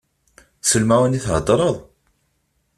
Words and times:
S 0.69 0.71
lemεun 0.81 1.17
i 1.17 1.19
theddreḍ? 1.25 1.77